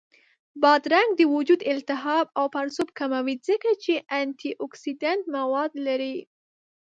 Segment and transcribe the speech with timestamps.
[0.61, 6.15] بادرنګ د وجود التهاب او پړسوب کموي، ځکه چې انټياکسیدنټ مواد لري